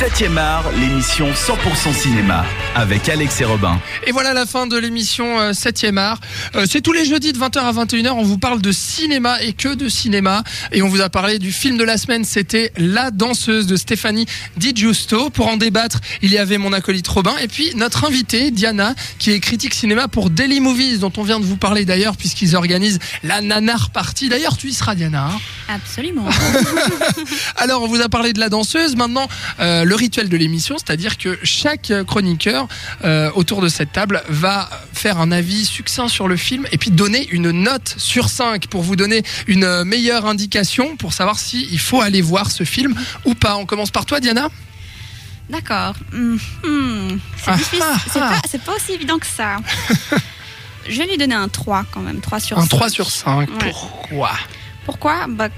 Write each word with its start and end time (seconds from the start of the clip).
7e 0.00 0.36
art, 0.38 0.64
l'émission 0.72 1.30
100% 1.30 1.94
cinéma 1.94 2.44
avec 2.74 3.08
Alex 3.08 3.40
et 3.40 3.44
Robin. 3.44 3.80
Et 4.04 4.10
voilà 4.10 4.32
la 4.34 4.44
fin 4.44 4.66
de 4.66 4.76
l'émission 4.76 5.38
euh, 5.40 5.52
7e 5.52 5.96
art. 5.98 6.20
Euh, 6.56 6.66
c'est 6.68 6.80
tous 6.80 6.92
les 6.92 7.04
jeudis 7.04 7.32
de 7.32 7.38
20h 7.38 7.58
à 7.60 7.72
21h. 7.72 8.10
On 8.10 8.24
vous 8.24 8.36
parle 8.38 8.60
de 8.60 8.72
cinéma 8.72 9.40
et 9.40 9.52
que 9.52 9.72
de 9.74 9.88
cinéma. 9.88 10.42
Et 10.72 10.82
on 10.82 10.88
vous 10.88 11.00
a 11.00 11.08
parlé 11.10 11.38
du 11.38 11.52
film 11.52 11.76
de 11.76 11.84
la 11.84 11.96
semaine. 11.96 12.24
C'était 12.24 12.72
La 12.76 13.12
danseuse 13.12 13.68
de 13.68 13.76
Stéphanie 13.76 14.26
Di 14.56 14.72
Giusto. 14.74 15.30
Pour 15.30 15.46
en 15.46 15.56
débattre, 15.56 16.00
il 16.22 16.32
y 16.32 16.38
avait 16.38 16.58
mon 16.58 16.72
acolyte 16.72 17.06
Robin 17.06 17.34
et 17.40 17.46
puis 17.46 17.70
notre 17.76 18.04
invitée 18.04 18.50
Diana, 18.50 18.94
qui 19.20 19.30
est 19.30 19.38
critique 19.38 19.74
cinéma 19.74 20.08
pour 20.08 20.28
Daily 20.28 20.58
Movies, 20.58 20.98
dont 20.98 21.12
on 21.16 21.22
vient 21.22 21.38
de 21.38 21.44
vous 21.44 21.56
parler 21.56 21.84
d'ailleurs, 21.84 22.16
puisqu'ils 22.16 22.56
organisent 22.56 22.98
la 23.22 23.40
Nanar 23.42 23.90
Party. 23.90 24.28
D'ailleurs, 24.28 24.56
tu 24.56 24.66
y 24.68 24.74
seras, 24.74 24.96
Diana. 24.96 25.28
hein 25.28 25.38
Absolument. 25.72 26.26
Alors, 27.56 27.82
on 27.82 27.86
vous 27.86 28.00
a 28.00 28.08
parlé 28.08 28.32
de 28.32 28.40
la 28.40 28.48
danseuse. 28.48 28.96
Maintenant, 28.96 29.28
euh, 29.60 29.84
le 29.84 29.93
rituel 29.94 30.28
de 30.28 30.36
l'émission, 30.36 30.76
c'est-à-dire 30.78 31.16
que 31.18 31.38
chaque 31.42 31.92
chroniqueur 32.06 32.66
euh, 33.04 33.30
autour 33.34 33.60
de 33.62 33.68
cette 33.68 33.92
table 33.92 34.22
va 34.28 34.68
faire 34.92 35.18
un 35.18 35.32
avis 35.32 35.64
succinct 35.64 36.08
sur 36.08 36.28
le 36.28 36.36
film 36.36 36.66
et 36.72 36.78
puis 36.78 36.90
donner 36.90 37.26
une 37.30 37.50
note 37.50 37.94
sur 37.98 38.28
5 38.28 38.66
pour 38.66 38.82
vous 38.82 38.96
donner 38.96 39.22
une 39.46 39.84
meilleure 39.84 40.26
indication 40.26 40.96
pour 40.96 41.12
savoir 41.12 41.38
si 41.38 41.68
il 41.70 41.78
faut 41.78 42.00
aller 42.00 42.22
voir 42.22 42.50
ce 42.50 42.64
film 42.64 42.94
ou 43.24 43.34
pas. 43.34 43.56
On 43.56 43.66
commence 43.66 43.90
par 43.90 44.06
toi, 44.06 44.20
Diana. 44.20 44.48
D'accord. 45.50 45.94
Hmm, 46.12 46.36
hmm. 46.64 47.18
C'est 47.36 47.50
Ah, 47.50 47.56
difficile. 47.56 47.82
ah, 47.82 47.96
C'est 48.10 48.20
ah. 48.20 48.28
pas, 48.30 48.40
c'est 48.50 48.62
pas 48.62 48.72
aussi 48.74 48.92
évident 48.92 49.18
que 49.18 49.26
ça. 49.26 49.56
Je 50.88 50.98
vais 50.98 51.06
lui 51.06 51.16
donner 51.16 51.34
un 51.34 51.48
3 51.48 51.84
quand 51.90 52.00
même. 52.00 52.20
3 52.20 52.40
sur 52.40 52.58
Un 52.58 52.62
5. 52.62 52.68
3 52.68 52.88
sur 52.90 53.10
5. 53.10 53.48
Ouais. 53.50 53.56
Pourquoi? 53.58 54.32
Pourquoi? 54.84 55.26
Bah, 55.28 55.48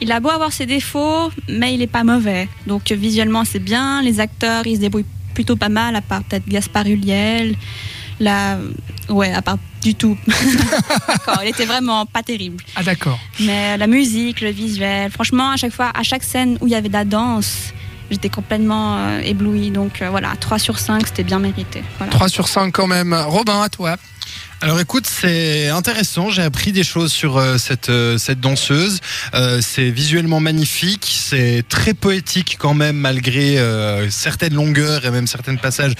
Il 0.00 0.12
a 0.12 0.20
beau 0.20 0.28
avoir 0.28 0.52
ses 0.52 0.66
défauts, 0.66 1.30
mais 1.48 1.74
il 1.74 1.82
est 1.82 1.86
pas 1.86 2.04
mauvais. 2.04 2.48
Donc 2.66 2.90
visuellement, 2.92 3.44
c'est 3.44 3.58
bien. 3.58 4.02
Les 4.02 4.20
acteurs, 4.20 4.66
ils 4.66 4.76
se 4.76 4.80
débrouillent 4.80 5.04
plutôt 5.34 5.56
pas 5.56 5.68
mal, 5.68 5.96
à 5.96 6.00
part 6.00 6.22
peut-être 6.24 6.48
Gaspard 6.48 6.86
Ulliel. 6.86 7.56
Là, 8.20 8.58
ouais, 9.08 9.32
à 9.32 9.42
part 9.42 9.58
du 9.82 9.94
tout. 9.94 10.16
D'accord, 11.08 11.40
il 11.42 11.48
était 11.48 11.64
vraiment 11.64 12.06
pas 12.06 12.22
terrible. 12.22 12.62
Ah 12.76 12.82
d'accord. 12.82 13.18
Mais 13.40 13.76
la 13.76 13.86
musique, 13.86 14.40
le 14.40 14.50
visuel, 14.50 15.10
franchement, 15.10 15.50
à 15.50 15.56
chaque 15.56 15.72
fois, 15.72 15.90
à 15.94 16.02
chaque 16.02 16.22
scène 16.22 16.56
où 16.60 16.66
il 16.66 16.72
y 16.72 16.76
avait 16.76 16.88
de 16.88 16.92
la 16.94 17.04
danse, 17.04 17.72
j'étais 18.14 18.28
complètement 18.28 18.96
euh, 18.98 19.20
éblouie. 19.20 19.70
Donc 19.70 20.00
euh, 20.02 20.10
voilà, 20.10 20.32
3 20.38 20.58
sur 20.58 20.78
5, 20.78 21.06
c'était 21.06 21.24
bien 21.24 21.38
mérité. 21.38 21.82
Voilà. 21.98 22.12
3 22.12 22.28
sur 22.28 22.48
5 22.48 22.72
quand 22.72 22.86
même. 22.86 23.12
Robin, 23.12 23.62
à 23.62 23.68
toi. 23.68 23.96
Alors 24.60 24.80
écoute, 24.80 25.06
c'est 25.06 25.68
intéressant. 25.68 26.30
J'ai 26.30 26.42
appris 26.42 26.72
des 26.72 26.84
choses 26.84 27.12
sur 27.12 27.36
euh, 27.36 27.58
cette 27.58 27.90
euh, 27.90 28.16
cette 28.16 28.40
danseuse. 28.40 29.00
Euh, 29.34 29.60
c'est 29.60 29.90
visuellement 29.90 30.40
magnifique. 30.40 31.14
C'est 31.20 31.64
très 31.68 31.92
poétique 31.92 32.56
quand 32.58 32.72
même, 32.72 32.96
malgré 32.96 33.58
euh, 33.58 34.08
certaines 34.10 34.54
longueurs 34.54 35.04
et 35.04 35.10
même 35.10 35.26
certains 35.26 35.56
passages 35.56 35.92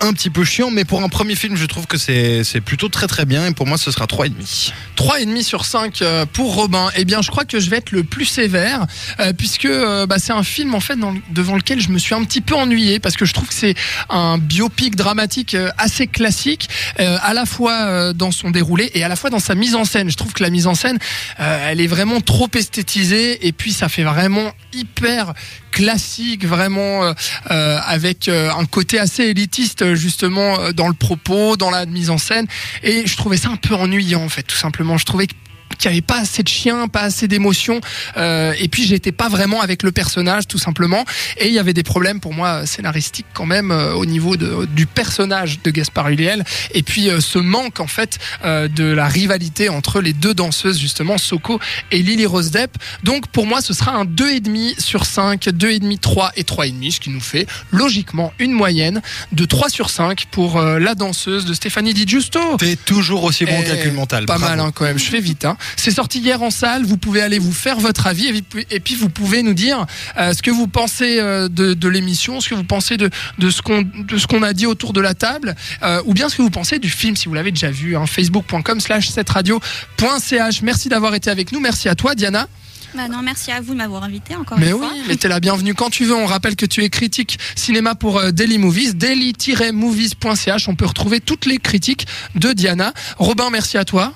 un 0.00 0.12
petit 0.12 0.30
peu 0.30 0.44
chiants. 0.44 0.70
Mais 0.70 0.84
pour 0.84 1.02
un 1.02 1.08
premier 1.08 1.34
film, 1.34 1.56
je 1.56 1.66
trouve 1.66 1.86
que 1.86 1.96
c'est 1.96 2.60
plutôt 2.64 2.88
très 2.88 3.06
très 3.06 3.24
bien. 3.24 3.46
Et 3.46 3.52
pour 3.52 3.66
moi, 3.66 3.78
ce 3.78 3.90
sera 3.90 4.06
trois 4.06 4.26
et 4.26 4.30
demi. 4.30 4.72
3,5 4.96 5.42
sur 5.42 5.64
5 5.64 6.02
euh, 6.02 6.26
pour 6.26 6.54
Robin. 6.54 6.88
Eh 6.96 7.04
bien, 7.04 7.22
je 7.22 7.30
crois 7.30 7.44
que 7.44 7.60
je 7.60 7.70
vais 7.70 7.78
être 7.78 7.92
le 7.92 8.04
plus 8.04 8.24
sévère, 8.24 8.86
euh, 9.20 9.32
puisque 9.32 9.64
euh, 9.66 10.06
bah, 10.06 10.16
c'est 10.18 10.32
un 10.32 10.42
film 10.42 10.74
en 10.74 10.80
fait 10.80 10.96
devant 11.30 11.56
lequel 11.56 11.80
je 11.80 11.88
me 11.88 11.98
suis 11.98 12.14
un 12.14 12.24
petit 12.24 12.40
peu 12.40 12.54
ennuyé, 12.54 13.00
parce 13.00 13.16
que 13.16 13.24
je 13.24 13.32
trouve 13.32 13.48
que 13.48 13.54
c'est 13.54 13.74
un 14.08 14.38
biopic 14.38 14.96
dramatique 14.96 15.56
assez 15.78 16.06
classique, 16.06 16.68
à 16.98 17.34
la 17.34 17.46
fois 17.46 18.12
dans 18.12 18.30
son 18.30 18.50
déroulé 18.50 18.90
et 18.94 19.04
à 19.04 19.08
la 19.08 19.16
fois 19.16 19.30
dans 19.30 19.38
sa 19.38 19.54
mise 19.54 19.74
en 19.74 19.84
scène. 19.84 20.10
Je 20.10 20.16
trouve 20.16 20.32
que 20.32 20.42
la 20.42 20.50
mise 20.50 20.66
en 20.66 20.74
scène, 20.74 20.98
elle 21.38 21.80
est 21.80 21.86
vraiment 21.86 22.20
trop 22.20 22.48
esthétisée, 22.54 23.46
et 23.46 23.52
puis 23.52 23.72
ça 23.72 23.88
fait 23.88 24.04
vraiment 24.04 24.52
hyper 24.72 25.34
classique, 25.70 26.46
vraiment 26.46 27.14
avec 27.46 28.28
un 28.28 28.64
côté 28.64 28.98
assez 28.98 29.24
élitiste 29.24 29.93
justement 29.94 30.60
euh, 30.60 30.72
dans 30.72 30.88
le 30.88 30.94
propos, 30.94 31.56
dans 31.56 31.70
la 31.70 31.86
mise 31.86 32.10
en 32.10 32.18
scène. 32.18 32.46
Et 32.82 33.06
je 33.06 33.16
trouvais 33.16 33.36
ça 33.36 33.50
un 33.50 33.56
peu 33.56 33.74
ennuyant 33.74 34.22
en 34.22 34.28
fait, 34.28 34.42
tout 34.42 34.56
simplement. 34.56 34.98
Je 34.98 35.04
trouvais 35.04 35.26
que 35.26 35.34
qu'il 35.78 35.90
n'y 35.90 35.96
avait 35.96 36.02
pas 36.02 36.20
assez 36.20 36.42
de 36.42 36.48
chien, 36.48 36.88
pas 36.88 37.02
assez 37.02 37.26
d'émotion, 37.28 37.80
euh, 38.16 38.54
et 38.58 38.68
puis 38.68 38.86
j'étais 38.86 39.12
pas 39.12 39.28
vraiment 39.28 39.60
avec 39.60 39.82
le 39.82 39.92
personnage 39.92 40.46
tout 40.46 40.58
simplement, 40.58 41.04
et 41.38 41.48
il 41.48 41.52
y 41.52 41.58
avait 41.58 41.72
des 41.74 41.82
problèmes 41.82 42.20
pour 42.20 42.32
moi 42.32 42.64
scénaristiques 42.66 43.26
quand 43.34 43.46
même 43.46 43.70
euh, 43.70 43.92
au 43.94 44.06
niveau 44.06 44.36
de, 44.36 44.66
du 44.66 44.86
personnage 44.86 45.60
de 45.62 45.70
Gaspard 45.70 46.08
Ulliel, 46.10 46.44
et 46.72 46.82
puis 46.82 47.08
euh, 47.10 47.20
ce 47.20 47.38
manque 47.38 47.80
en 47.80 47.86
fait 47.86 48.18
euh, 48.44 48.68
de 48.68 48.84
la 48.84 49.08
rivalité 49.08 49.68
entre 49.68 50.00
les 50.00 50.12
deux 50.12 50.34
danseuses 50.34 50.78
justement, 50.78 51.18
Soko 51.18 51.58
et 51.90 51.98
Lily 52.02 52.26
Rose 52.26 52.50
Depp. 52.50 52.76
Donc 53.02 53.26
pour 53.28 53.46
moi 53.46 53.60
ce 53.60 53.74
sera 53.74 53.92
un 53.92 54.04
2,5 54.04 54.80
sur 54.80 55.06
5, 55.06 55.42
2,5, 55.48 55.98
3 55.98 56.32
et 56.36 56.42
3,5, 56.44 56.92
ce 56.92 57.00
qui 57.00 57.10
nous 57.10 57.20
fait 57.20 57.46
logiquement 57.72 58.32
une 58.38 58.52
moyenne 58.52 59.02
de 59.32 59.44
3 59.44 59.68
sur 59.70 59.90
5 59.90 60.26
pour 60.30 60.56
euh, 60.58 60.78
la 60.78 60.94
danseuse 60.94 61.44
de 61.46 61.54
Stéphanie 61.54 61.94
Di 61.94 62.06
Giusto. 62.06 62.56
T'es 62.58 62.76
toujours 62.76 63.24
aussi 63.24 63.44
bon 63.44 63.58
au 63.58 63.62
Eh, 63.62 63.66
calcul 63.66 63.92
mental. 63.92 64.26
Pas 64.26 64.38
Bravo. 64.38 64.56
mal 64.56 64.60
hein, 64.66 64.72
quand 64.74 64.84
même, 64.84 64.98
je 64.98 65.04
fais 65.04 65.20
vite. 65.20 65.44
Hein. 65.44 65.53
C'est 65.76 65.90
sorti 65.90 66.20
hier 66.20 66.42
en 66.42 66.50
salle, 66.50 66.84
vous 66.84 66.96
pouvez 66.96 67.22
aller 67.22 67.38
vous 67.38 67.52
faire 67.52 67.78
votre 67.80 68.06
avis 68.06 68.26
et 68.28 68.42
puis, 68.42 68.66
et 68.70 68.80
puis 68.80 68.94
vous 68.94 69.08
pouvez 69.08 69.42
nous 69.42 69.54
dire 69.54 69.86
euh, 70.16 70.32
ce 70.32 70.42
que 70.42 70.50
vous 70.50 70.66
pensez 70.66 71.18
euh, 71.20 71.48
de, 71.48 71.74
de 71.74 71.88
l'émission, 71.88 72.40
ce 72.40 72.48
que 72.48 72.54
vous 72.54 72.64
pensez 72.64 72.96
de, 72.96 73.10
de 73.38 73.50
ce 73.50 73.62
qu'on 73.62 73.82
de 73.82 74.18
ce 74.18 74.26
qu'on 74.26 74.42
a 74.42 74.52
dit 74.52 74.66
autour 74.66 74.92
de 74.92 75.00
la 75.00 75.14
table, 75.14 75.54
euh, 75.82 76.00
ou 76.06 76.14
bien 76.14 76.28
ce 76.28 76.36
que 76.36 76.42
vous 76.42 76.50
pensez 76.50 76.78
du 76.78 76.90
film 76.90 77.16
si 77.16 77.28
vous 77.28 77.34
l'avez 77.34 77.50
déjà 77.50 77.70
vu. 77.70 77.96
Hein, 77.96 78.06
Facebook.com 78.06 78.80
slash 78.80 79.10
7radio.ch. 79.10 80.62
Merci 80.62 80.88
d'avoir 80.88 81.14
été 81.14 81.30
avec 81.30 81.52
nous, 81.52 81.60
merci 81.60 81.88
à 81.88 81.94
toi 81.94 82.14
Diana. 82.14 82.46
Bah 82.94 83.08
non, 83.08 83.22
merci 83.22 83.50
à 83.50 83.60
vous 83.60 83.72
de 83.72 83.78
m'avoir 83.78 84.04
invité 84.04 84.36
encore 84.36 84.56
Mais 84.56 84.68
une 84.68 84.74
oui, 84.74 84.78
fois. 84.86 84.92
mais 85.08 85.16
t'es 85.16 85.26
la 85.26 85.40
bienvenue 85.40 85.74
quand 85.74 85.90
tu 85.90 86.04
veux. 86.04 86.14
On 86.14 86.26
rappelle 86.26 86.54
que 86.54 86.64
tu 86.64 86.84
es 86.84 86.90
critique 86.90 87.40
cinéma 87.56 87.96
pour 87.96 88.22
Daily 88.32 88.56
Movies, 88.58 88.94
daily-movies.ch. 88.94 90.68
On 90.68 90.76
peut 90.76 90.86
retrouver 90.86 91.18
toutes 91.20 91.46
les 91.46 91.58
critiques 91.58 92.06
de 92.36 92.52
Diana. 92.52 92.92
Robin, 93.18 93.50
merci 93.50 93.78
à 93.78 93.84
toi. 93.84 94.14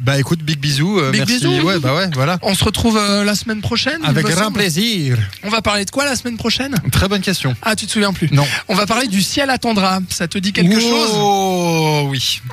Bah 0.00 0.18
écoute, 0.18 0.40
big 0.42 0.58
bisous. 0.58 0.98
euh, 0.98 1.10
Big 1.10 1.20
merci. 1.28 1.34
bisous. 1.46 1.62
Ouais, 1.66 1.78
bah 1.78 1.94
ouais, 1.94 2.08
voilà. 2.14 2.38
On 2.42 2.54
se 2.54 2.64
retrouve 2.64 2.96
euh, 2.96 3.22
la 3.22 3.34
semaine 3.34 3.60
prochaine. 3.60 4.00
Avec 4.04 4.24
grand 4.26 4.44
semble. 4.44 4.56
plaisir. 4.58 5.18
On 5.42 5.50
va 5.50 5.60
parler 5.60 5.84
de 5.84 5.90
quoi 5.90 6.06
la 6.06 6.16
semaine 6.16 6.38
prochaine? 6.38 6.74
Très 6.90 7.06
bonne 7.06 7.20
question. 7.20 7.54
Ah, 7.60 7.76
tu 7.76 7.86
te 7.86 7.92
souviens 7.92 8.12
plus? 8.14 8.28
Non. 8.32 8.46
On 8.68 8.74
va 8.74 8.86
parler 8.86 9.08
du 9.08 9.20
ciel 9.20 9.50
attendra. 9.50 10.00
Ça 10.08 10.26
te 10.26 10.38
dit 10.38 10.52
quelque 10.54 10.80
chose? 10.80 11.10
Oh 11.14 12.06
oui. 12.08 12.40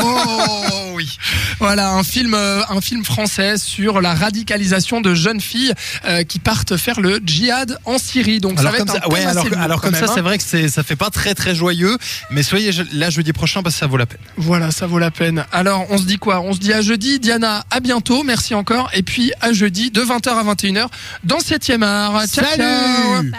Oh 0.00 0.92
oui. 0.94 1.08
Voilà, 1.60 1.92
un 1.92 2.02
film, 2.02 2.34
euh, 2.34 2.62
un 2.68 2.80
film 2.80 3.04
français 3.04 3.56
sur 3.58 4.00
la 4.00 4.14
radicalisation 4.14 5.00
de 5.00 5.14
jeunes 5.14 5.40
filles 5.40 5.72
qui 6.28 6.38
partent 6.38 6.76
faire 6.76 7.00
le 7.00 7.20
djihad 7.24 7.78
en 7.84 7.98
Syrie. 7.98 8.40
Donc 8.40 8.58
Alors 8.58 8.72
ça 8.72 8.78
va 8.78 8.84
comme 8.84 8.88
être 8.96 9.02
ça, 9.02 9.06
un 9.06 9.12
ouais, 9.12 9.20
thème 9.20 9.52
alors, 9.54 9.68
lourd 9.68 9.80
comme 9.82 9.92
même, 9.92 10.04
ça, 10.04 10.10
hein. 10.10 10.14
c'est 10.14 10.20
vrai 10.20 10.38
que 10.38 10.68
ça 10.68 10.82
fait 10.82 10.96
pas 10.96 11.10
très 11.10 11.34
très 11.34 11.54
joyeux, 11.54 11.96
mais 12.30 12.42
soyez 12.42 12.70
là 12.92 13.10
jeudi 13.10 13.32
prochain 13.32 13.62
parce 13.62 13.74
que 13.76 13.78
ça 13.80 13.86
vaut 13.86 13.96
la 13.96 14.06
peine. 14.06 14.18
Voilà, 14.36 14.70
ça 14.70 14.86
vaut 14.86 14.98
la 14.98 15.10
peine. 15.10 15.44
Alors, 15.52 15.86
on 15.90 15.98
se 15.98 16.04
dit 16.04 16.18
quoi? 16.18 16.40
On 16.40 16.52
se 16.52 16.58
dit 16.58 16.72
à 16.72 16.80
jeudi. 16.88 17.20
Diana, 17.20 17.64
à 17.70 17.80
bientôt. 17.80 18.22
Merci 18.24 18.54
encore. 18.54 18.88
Et 18.94 19.02
puis 19.02 19.32
à 19.40 19.52
jeudi 19.52 19.90
de 19.90 20.00
20h 20.00 20.30
à 20.30 20.54
21h 20.54 20.86
dans 21.22 21.38
7e 21.38 21.82
art. 21.82 22.26
Ciao, 22.26 22.44
ciao. 22.44 23.16
Salut 23.16 23.32